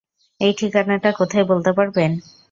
[0.41, 2.11] এই ঠিকানাটা কোথায় বলতে পারবেন?